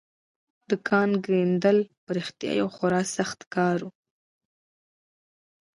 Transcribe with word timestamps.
د 0.69 0.71
کان 0.87 1.11
کیندل 1.23 1.77
په 2.03 2.09
رښتيا 2.17 2.51
يو 2.61 2.67
خورا 2.75 3.01
سخت 3.15 3.39
کار 3.55 3.77
و. 3.83 3.87